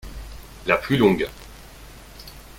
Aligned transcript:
La 0.65 0.77
plus 0.77 0.97
longue. 0.97 1.27